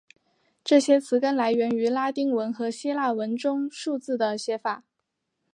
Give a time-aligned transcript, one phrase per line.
[0.63, 4.83] 这些词根来源于拉丁文和希腊文中数字的写法。